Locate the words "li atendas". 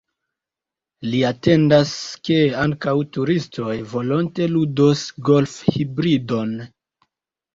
1.07-1.89